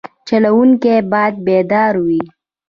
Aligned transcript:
چلوونکی 0.27 0.95
باید 1.11 1.35
بیدار 1.45 1.93
وي. 2.05 2.21